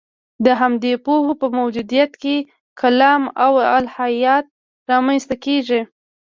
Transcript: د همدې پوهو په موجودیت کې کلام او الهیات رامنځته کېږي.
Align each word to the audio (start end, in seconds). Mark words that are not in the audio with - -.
د 0.45 0.47
همدې 0.61 0.93
پوهو 1.05 1.31
په 1.41 1.47
موجودیت 1.59 2.11
کې 2.21 2.35
کلام 2.81 3.23
او 3.45 3.53
الهیات 3.77 4.45
رامنځته 4.91 5.35
کېږي. 5.45 5.81